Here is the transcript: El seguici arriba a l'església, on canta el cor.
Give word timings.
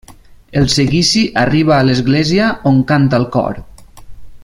El 0.61 0.63
seguici 0.75 1.21
arriba 1.43 1.75
a 1.77 1.83
l'església, 1.89 2.49
on 2.73 2.83
canta 2.93 3.21
el 3.23 3.29
cor. 3.37 3.61